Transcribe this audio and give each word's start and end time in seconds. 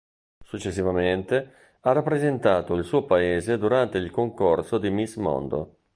Successivamente 0.43 1.75
ha 1.81 1.91
rappresentato 1.91 2.73
il 2.73 2.83
suo 2.85 3.05
paese 3.05 3.59
durante 3.59 3.99
il 3.99 4.09
concorso 4.09 4.79
di 4.79 4.89
Miss 4.89 5.17
Mondo. 5.17 5.75